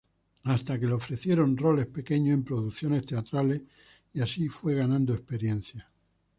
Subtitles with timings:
[0.45, 3.61] Hasta que le ofrecieron roles pequeños en producciones teatrales,
[4.13, 5.87] y así fue ganando experiencia.